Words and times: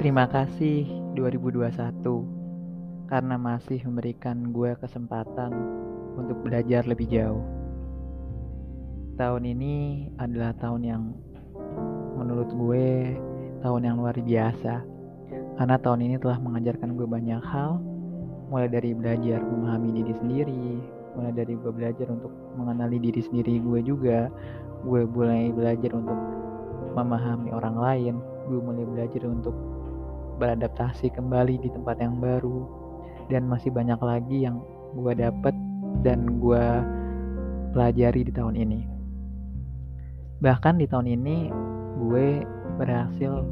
Terima 0.00 0.24
kasih 0.24 0.88
2021 1.12 1.76
karena 3.04 3.36
masih 3.36 3.84
memberikan 3.84 4.48
gue 4.48 4.72
kesempatan 4.80 5.52
untuk 6.16 6.40
belajar 6.40 6.88
lebih 6.88 7.04
jauh. 7.12 7.44
Tahun 9.20 9.44
ini 9.44 10.08
adalah 10.16 10.56
tahun 10.56 10.88
yang 10.88 11.02
menurut 12.16 12.48
gue 12.48 13.12
tahun 13.60 13.92
yang 13.92 14.00
luar 14.00 14.16
biasa 14.16 14.80
karena 15.60 15.76
tahun 15.76 16.00
ini 16.08 16.16
telah 16.16 16.40
mengajarkan 16.40 16.96
gue 16.96 17.04
banyak 17.04 17.44
hal 17.44 17.76
mulai 18.48 18.72
dari 18.72 18.96
belajar 18.96 19.44
memahami 19.44 20.00
diri 20.00 20.16
sendiri 20.16 20.80
mulai 21.12 21.32
dari 21.36 21.52
gue 21.60 21.72
belajar 21.76 22.08
untuk 22.08 22.32
mengenali 22.56 22.96
diri 22.96 23.20
sendiri 23.20 23.60
gue 23.60 23.84
juga 23.84 24.32
gue 24.80 25.04
mulai 25.12 25.52
belajar 25.52 25.92
untuk 25.92 26.16
memahami 26.96 27.52
orang 27.52 27.76
lain 27.76 28.16
gue 28.50 28.58
mulai 28.58 28.82
belajar 28.82 29.22
untuk 29.30 29.54
beradaptasi 30.42 31.14
kembali 31.14 31.62
di 31.62 31.70
tempat 31.70 32.02
yang 32.02 32.18
baru. 32.18 32.66
Dan 33.30 33.46
masih 33.46 33.70
banyak 33.70 34.02
lagi 34.02 34.42
yang 34.42 34.58
gue 34.98 35.14
dapet 35.14 35.54
dan 36.02 36.42
gue 36.42 36.64
pelajari 37.70 38.26
di 38.26 38.32
tahun 38.34 38.58
ini. 38.58 38.80
Bahkan 40.42 40.82
di 40.82 40.90
tahun 40.90 41.06
ini 41.06 41.36
gue 42.02 42.42
berhasil 42.74 43.46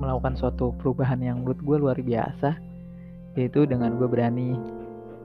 melakukan 0.00 0.32
suatu 0.40 0.72
perubahan 0.80 1.20
yang 1.20 1.44
menurut 1.44 1.60
gue 1.60 1.76
luar 1.76 1.98
biasa 2.00 2.56
yaitu 3.36 3.68
dengan 3.68 4.00
gue 4.00 4.08
berani 4.08 4.56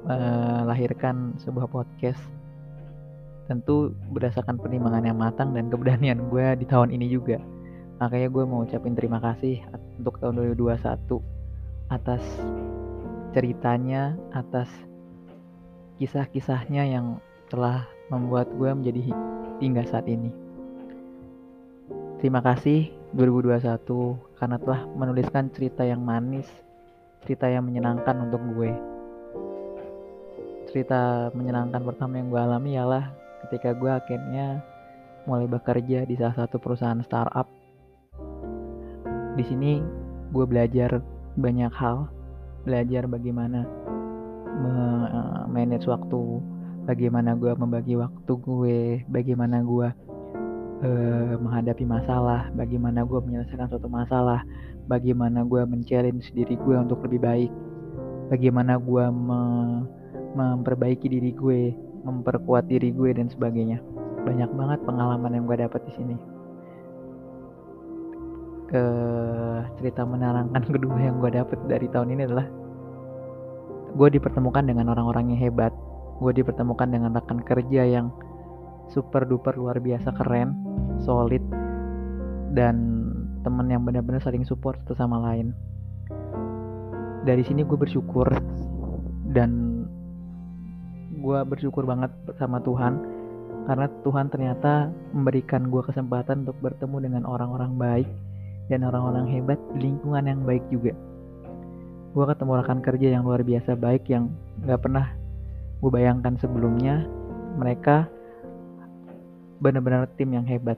melahirkan 0.03 1.39
sebuah 1.39 1.71
podcast. 1.71 2.19
Tentu 3.47 3.95
berdasarkan 4.11 4.59
pertimbangan 4.59 5.07
yang 5.07 5.15
matang 5.15 5.55
dan 5.55 5.71
keberanian 5.71 6.27
gue 6.27 6.59
di 6.59 6.65
tahun 6.67 6.91
ini 6.91 7.07
juga 7.07 7.39
makanya 7.97 8.29
gue 8.29 8.43
mau 8.45 8.61
ucapin 8.61 8.93
terima 8.93 9.17
kasih 9.17 9.61
untuk 9.97 10.21
tahun 10.21 10.53
2021 10.53 10.77
atas 11.89 12.23
ceritanya 13.33 14.13
atas 14.33 14.69
kisah-kisahnya 15.97 16.83
yang 16.85 17.17
telah 17.49 17.89
membuat 18.13 18.47
gue 18.53 18.69
menjadi 18.69 19.01
hingga 19.57 19.83
saat 19.89 20.05
ini. 20.05 20.29
Terima 22.21 22.41
kasih 22.41 22.93
2021 23.13 23.81
karena 24.37 24.57
telah 24.61 24.81
menuliskan 24.93 25.49
cerita 25.53 25.81
yang 25.85 26.01
manis 26.01 26.45
cerita 27.25 27.49
yang 27.49 27.65
menyenangkan 27.65 28.29
untuk 28.29 28.41
gue. 28.55 28.71
Cerita 30.69 31.33
menyenangkan 31.33 31.81
pertama 31.81 32.21
yang 32.21 32.29
gue 32.29 32.41
alami 32.41 32.77
ialah 32.77 33.09
ketika 33.47 33.73
gue 33.73 33.91
akhirnya 33.91 34.61
mulai 35.27 35.43
bekerja 35.49 36.07
di 36.07 36.15
salah 36.15 36.45
satu 36.45 36.55
perusahaan 36.55 37.03
startup 37.03 37.56
di 39.37 39.43
sini 39.45 39.71
gue 40.33 40.45
belajar 40.49 40.99
banyak 41.37 41.71
hal. 41.71 42.09
Belajar 42.65 43.07
bagaimana 43.07 43.63
manage 45.47 45.87
waktu 45.89 46.21
bagaimana 46.85 47.33
gue 47.33 47.51
membagi 47.57 47.95
waktu 47.97 48.33
gue 48.37 48.79
bagaimana 49.09 49.63
gue 49.65 49.87
uh, 50.85 51.33
menghadapi 51.39 51.83
masalah 51.83 52.49
bagaimana 52.53 53.03
gue 53.03 53.19
menyelesaikan 53.21 53.67
suatu 53.67 53.89
masalah 53.89 54.43
bagaimana 54.85 55.43
gue 55.43 55.61
men-challenge 55.67 56.31
diri 56.31 56.55
gue 56.55 56.75
untuk 56.77 57.03
lebih 57.09 57.21
baik 57.21 57.51
bagaimana 58.29 58.77
gue 58.77 59.05
me 59.11 59.41
memperbaiki 60.37 61.09
diri 61.09 61.31
gue 61.33 61.73
memperkuat 62.05 62.69
diri 62.69 62.93
gue 62.93 63.09
dan 63.09 63.27
sebagainya. 63.27 63.81
Banyak 64.23 64.53
banget 64.53 64.79
pengalaman 64.85 65.33
yang 65.33 65.49
gue 65.49 65.57
dapat 65.57 65.81
di 65.87 65.91
sini 65.97 66.36
ke 68.67 68.83
cerita 69.79 70.03
menarangkan 70.03 70.63
kedua 70.75 70.99
yang 70.99 71.23
gue 71.23 71.31
dapet 71.31 71.59
dari 71.65 71.87
tahun 71.87 72.13
ini 72.13 72.21
adalah 72.27 72.47
gue 73.97 74.09
dipertemukan 74.13 74.63
dengan 74.67 74.91
orang-orang 74.91 75.33
yang 75.33 75.49
hebat. 75.49 75.73
Gue 76.17 76.33
dipertemukan 76.33 76.89
dengan 76.89 77.13
rekan 77.15 77.41
kerja 77.41 77.85
yang 77.87 78.11
super 78.91 79.23
duper 79.27 79.55
luar 79.55 79.79
biasa 79.79 80.15
keren 80.15 80.55
solid 81.03 81.43
dan 82.55 82.75
temen 83.43 83.67
yang 83.69 83.83
benar-benar 83.85 84.19
saling 84.23 84.43
support 84.43 84.79
satu 84.83 84.97
sama 84.97 85.21
lain. 85.31 85.53
Dari 87.27 87.43
sini 87.43 87.63
gue 87.67 87.75
bersyukur 87.75 88.27
dan 89.35 89.83
gue 91.17 91.39
bersyukur 91.43 91.83
banget 91.83 92.09
sama 92.39 92.63
Tuhan 92.63 92.97
karena 93.67 93.91
Tuhan 94.07 94.31
ternyata 94.31 94.87
memberikan 95.11 95.67
gue 95.67 95.83
kesempatan 95.83 96.47
untuk 96.47 96.55
bertemu 96.63 96.97
dengan 97.03 97.23
orang-orang 97.27 97.75
baik 97.75 98.07
dan 98.67 98.83
orang-orang 98.83 99.27
hebat 99.31 99.59
di 99.75 99.91
lingkungan 99.91 100.27
yang 100.27 100.41
baik 100.43 100.63
juga. 100.71 100.91
Gue 102.11 102.25
ketemu 102.27 102.51
rekan 102.59 102.79
kerja 102.83 103.07
yang 103.19 103.23
luar 103.23 103.43
biasa 103.43 103.77
baik 103.79 104.07
yang 104.11 104.31
gak 104.67 104.83
pernah 104.83 105.11
gue 105.79 105.91
bayangkan 105.91 106.35
sebelumnya. 106.39 107.07
Mereka 107.57 108.05
benar-benar 109.63 110.11
tim 110.19 110.35
yang 110.35 110.45
hebat. 110.45 110.77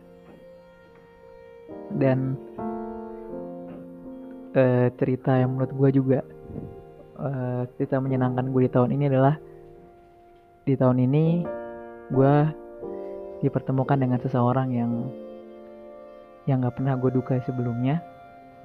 Dan 1.90 2.38
uh, 4.54 4.88
cerita 5.02 5.38
yang 5.38 5.58
menurut 5.58 5.74
gue 5.74 5.90
juga 5.98 6.20
uh, 7.18 7.66
cerita 7.76 7.98
menyenangkan 7.98 8.54
gue 8.54 8.62
di 8.70 8.72
tahun 8.72 8.94
ini 8.94 9.06
adalah 9.10 9.36
di 10.64 10.74
tahun 10.78 11.02
ini 11.10 11.26
gue 12.14 12.36
dipertemukan 13.42 13.98
dengan 13.98 14.20
seseorang 14.22 14.70
yang 14.76 14.92
yang 16.50 16.66
gak 16.66 16.82
pernah 16.82 16.98
gue 16.98 17.12
duga 17.14 17.38
sebelumnya. 17.46 18.02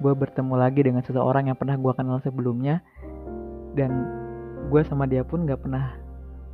Gue 0.01 0.17
bertemu 0.17 0.57
lagi 0.57 0.81
dengan 0.81 1.05
seseorang 1.05 1.53
yang 1.53 1.57
pernah 1.57 1.77
gue 1.77 1.93
kenal 1.93 2.17
sebelumnya. 2.25 2.81
Dan 3.77 3.91
gue 4.73 4.81
sama 4.89 5.05
dia 5.05 5.21
pun 5.21 5.45
gak 5.45 5.61
pernah 5.61 5.93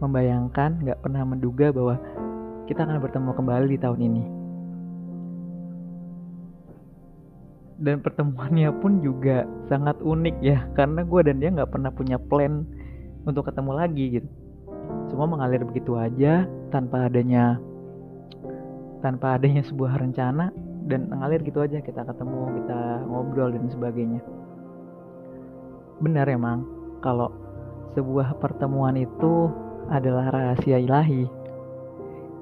membayangkan 0.03 0.83
gak 0.83 0.99
pernah 0.99 1.23
menduga 1.23 1.71
bahwa 1.71 1.95
kita 2.67 2.83
akan 2.83 2.99
bertemu 2.99 3.31
kembali 3.31 3.67
di 3.71 3.79
tahun 3.79 3.99
ini. 4.03 4.23
Dan 7.81 7.97
pertemuannya 8.05 8.69
pun 8.77 9.01
juga 9.01 9.49
sangat 9.65 9.97
unik 10.05 10.35
ya 10.45 10.69
karena 10.77 11.01
gue 11.01 11.21
dan 11.25 11.41
dia 11.41 11.49
nggak 11.49 11.73
pernah 11.73 11.89
punya 11.89 12.21
plan 12.21 12.61
untuk 13.25 13.49
ketemu 13.49 13.71
lagi 13.73 14.05
gitu. 14.21 14.29
Semua 15.09 15.25
mengalir 15.25 15.65
begitu 15.65 15.97
aja 15.97 16.45
tanpa 16.69 17.09
adanya 17.09 17.57
tanpa 19.01 19.33
adanya 19.35 19.65
sebuah 19.65 19.97
rencana 19.97 20.53
dan 20.91 21.07
ngalir 21.07 21.39
gitu 21.47 21.63
aja 21.63 21.79
kita 21.79 22.03
ketemu 22.03 22.61
kita 22.61 23.07
ngobrol 23.07 23.55
dan 23.55 23.71
sebagainya. 23.71 24.19
Benar 26.03 26.27
emang 26.27 26.67
kalau 26.99 27.31
sebuah 27.95 28.35
pertemuan 28.43 28.99
itu 28.99 29.47
adalah 29.87 30.31
rahasia 30.35 30.83
ilahi. 30.83 31.27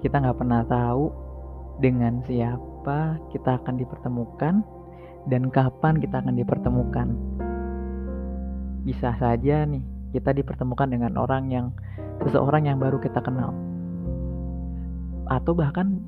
Kita 0.01 0.17
nggak 0.17 0.37
pernah 0.41 0.65
tahu 0.65 1.13
dengan 1.77 2.25
siapa 2.25 3.21
kita 3.29 3.61
akan 3.61 3.75
dipertemukan 3.77 4.65
dan 5.29 5.41
kapan 5.53 6.01
kita 6.01 6.25
akan 6.25 6.33
dipertemukan. 6.33 7.07
Bisa 8.83 9.13
saja 9.21 9.67
nih 9.69 9.83
kita 10.15 10.33
dipertemukan 10.33 10.89
dengan 10.89 11.13
orang 11.21 11.53
yang 11.53 11.69
seseorang 12.25 12.65
yang 12.65 12.81
baru 12.81 12.97
kita 12.97 13.21
kenal. 13.21 13.53
Atau 15.29 15.53
bahkan 15.53 16.01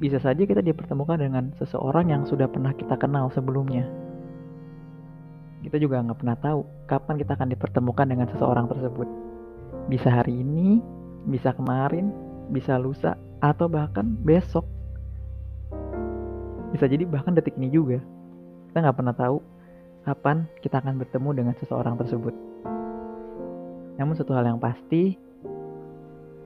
bisa 0.00 0.16
saja 0.16 0.48
kita 0.48 0.64
dipertemukan 0.64 1.20
dengan 1.20 1.52
seseorang 1.60 2.08
yang 2.08 2.24
sudah 2.24 2.48
pernah 2.48 2.72
kita 2.72 2.96
kenal 2.96 3.28
sebelumnya. 3.36 3.84
Kita 5.60 5.76
juga 5.76 6.00
nggak 6.00 6.18
pernah 6.24 6.40
tahu 6.40 6.64
kapan 6.88 7.20
kita 7.20 7.36
akan 7.36 7.48
dipertemukan 7.52 8.06
dengan 8.08 8.26
seseorang 8.32 8.64
tersebut. 8.64 9.04
Bisa 9.92 10.08
hari 10.08 10.40
ini, 10.40 10.80
bisa 11.28 11.52
kemarin, 11.52 12.16
bisa 12.48 12.80
lusa, 12.80 13.20
atau 13.44 13.68
bahkan 13.68 14.08
besok. 14.24 14.64
Bisa 16.72 16.88
jadi 16.88 17.04
bahkan 17.04 17.36
detik 17.36 17.60
ini 17.60 17.68
juga. 17.68 18.00
Kita 18.72 18.80
nggak 18.80 18.96
pernah 18.96 19.12
tahu 19.12 19.36
kapan 20.08 20.48
kita 20.64 20.80
akan 20.80 20.96
bertemu 20.96 21.30
dengan 21.44 21.54
seseorang 21.60 22.00
tersebut. 22.00 22.32
Namun 24.00 24.16
satu 24.16 24.32
hal 24.32 24.48
yang 24.48 24.56
pasti, 24.56 25.12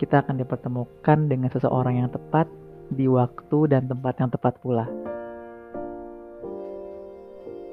kita 0.03 0.27
akan 0.27 0.43
dipertemukan 0.43 1.19
dengan 1.31 1.55
seseorang 1.55 2.03
yang 2.03 2.11
tepat 2.11 2.51
di 2.93 3.09
waktu 3.09 3.59
dan 3.71 3.89
tempat 3.89 4.21
yang 4.21 4.31
tepat 4.33 4.61
pula. 4.61 4.85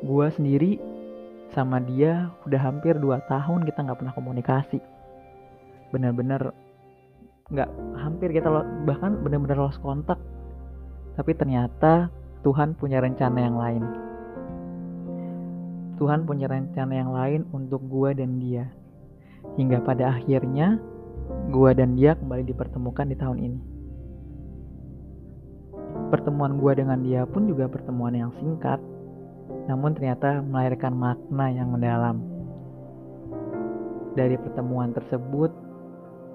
Gua 0.01 0.31
sendiri 0.33 0.79
sama 1.51 1.83
dia 1.83 2.31
udah 2.47 2.61
hampir 2.61 2.95
2 2.95 3.27
tahun 3.27 3.67
kita 3.67 3.79
nggak 3.83 3.99
pernah 3.99 4.15
komunikasi. 4.15 4.79
Bener-bener 5.91 6.55
nggak 7.51 7.69
hampir 7.99 8.31
kita 8.31 8.47
lo, 8.47 8.63
bahkan 8.87 9.19
bener-bener 9.19 9.59
lost 9.59 9.83
kontak. 9.83 10.17
Tapi 11.19 11.35
ternyata 11.35 12.07
Tuhan 12.41 12.73
punya 12.79 13.03
rencana 13.03 13.39
yang 13.39 13.57
lain. 13.59 13.83
Tuhan 16.01 16.25
punya 16.25 16.49
rencana 16.49 16.93
yang 16.97 17.11
lain 17.13 17.41
untuk 17.53 17.83
gua 17.85 18.15
dan 18.15 18.41
dia. 18.41 18.71
Hingga 19.59 19.85
pada 19.85 20.17
akhirnya 20.17 20.81
gua 21.53 21.77
dan 21.77 21.93
dia 21.93 22.17
kembali 22.17 22.47
dipertemukan 22.47 23.05
di 23.05 23.17
tahun 23.19 23.37
ini 23.37 23.70
pertemuan 26.11 26.59
gue 26.59 26.75
dengan 26.75 26.99
dia 26.99 27.23
pun 27.23 27.47
juga 27.47 27.71
pertemuan 27.71 28.11
yang 28.11 28.35
singkat 28.35 28.83
namun 29.69 29.93
ternyata 29.93 30.41
melahirkan 30.41 30.93
makna 30.95 31.47
yang 31.53 31.69
mendalam. 31.69 32.17
Dari 34.17 34.35
pertemuan 34.35 34.91
tersebut, 34.91 35.51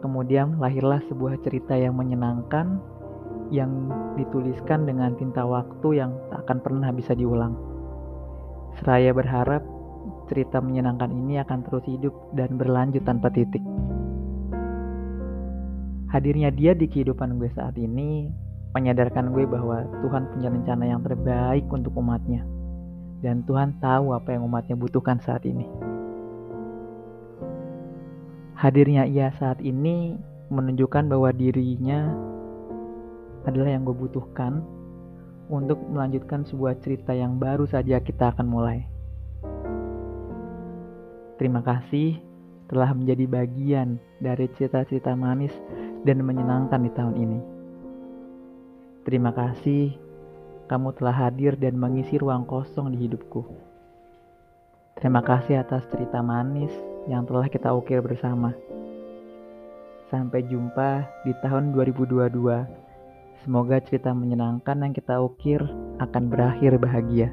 kemudian 0.00 0.56
lahirlah 0.56 1.02
sebuah 1.10 1.40
cerita 1.44 1.76
yang 1.76 1.98
menyenangkan 1.98 2.80
yang 3.52 3.70
dituliskan 4.18 4.88
dengan 4.88 5.14
tinta 5.14 5.44
waktu 5.46 6.02
yang 6.02 6.10
tak 6.32 6.48
akan 6.48 6.58
pernah 6.64 6.90
bisa 6.90 7.12
diulang. 7.14 7.54
Seraya 8.80 9.12
berharap 9.14 9.62
cerita 10.26 10.58
menyenangkan 10.58 11.12
ini 11.12 11.38
akan 11.42 11.62
terus 11.66 11.84
hidup 11.86 12.14
dan 12.34 12.58
berlanjut 12.58 13.04
tanpa 13.06 13.30
titik. 13.30 13.62
Hadirnya 16.10 16.48
dia 16.54 16.72
di 16.72 16.88
kehidupan 16.88 17.36
gue 17.36 17.50
saat 17.52 17.76
ini 17.76 18.30
menyadarkan 18.76 19.32
gue 19.32 19.48
bahwa 19.48 19.88
Tuhan 20.04 20.28
punya 20.36 20.52
rencana 20.52 20.84
yang 20.84 21.00
terbaik 21.00 21.64
untuk 21.72 21.96
umatnya. 21.96 22.44
Dan 23.24 23.40
Tuhan 23.48 23.80
tahu 23.80 24.12
apa 24.12 24.36
yang 24.36 24.44
umatnya 24.44 24.76
butuhkan 24.76 25.16
saat 25.24 25.48
ini. 25.48 25.64
Hadirnya 28.60 29.08
ia 29.08 29.32
saat 29.40 29.64
ini 29.64 30.20
menunjukkan 30.52 31.08
bahwa 31.08 31.32
dirinya 31.32 32.12
adalah 33.48 33.72
yang 33.72 33.88
gue 33.88 33.96
butuhkan 33.96 34.60
untuk 35.48 35.80
melanjutkan 35.88 36.44
sebuah 36.44 36.76
cerita 36.84 37.16
yang 37.16 37.40
baru 37.40 37.64
saja 37.64 37.96
kita 38.04 38.36
akan 38.36 38.44
mulai. 38.44 38.84
Terima 41.40 41.64
kasih 41.64 42.20
telah 42.68 42.92
menjadi 42.92 43.24
bagian 43.24 43.96
dari 44.20 44.50
cerita-cerita 44.52 45.16
manis 45.16 45.52
dan 46.04 46.20
menyenangkan 46.20 46.82
di 46.84 46.90
tahun 46.92 47.16
ini. 47.16 47.55
Terima 49.06 49.30
kasih 49.30 49.94
kamu 50.66 50.98
telah 50.98 51.14
hadir 51.14 51.54
dan 51.54 51.78
mengisi 51.78 52.18
ruang 52.18 52.42
kosong 52.42 52.90
di 52.90 53.06
hidupku. 53.06 53.46
Terima 54.98 55.22
kasih 55.22 55.62
atas 55.62 55.86
cerita 55.94 56.18
manis 56.26 56.74
yang 57.06 57.22
telah 57.22 57.46
kita 57.46 57.70
ukir 57.70 58.02
bersama. 58.02 58.50
Sampai 60.10 60.42
jumpa 60.50 61.06
di 61.22 61.30
tahun 61.38 61.70
2022. 61.70 63.46
Semoga 63.46 63.78
cerita 63.78 64.10
menyenangkan 64.10 64.74
yang 64.74 64.90
kita 64.90 65.22
ukir 65.22 65.62
akan 66.02 66.26
berakhir 66.26 66.74
bahagia. 66.74 67.30